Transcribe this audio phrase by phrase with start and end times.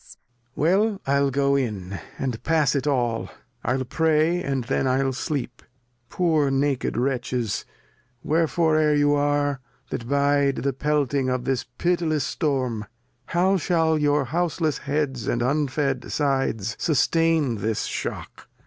[0.55, 3.29] Well, I'll go in And pass it all,
[3.63, 5.61] I'll pray, and then I'll sleep:
[6.09, 7.65] ["Poor naked Wretches,
[8.25, 12.87] wheresoe're you are,,_^^ Ji That 'bide the pelting of this pittiless Storm,
[13.29, 13.57] T^ <P°^
[13.97, 18.47] ^^^^ your houseless Heads and unfed Sides^ M'"' ^^^^ eustain this Shock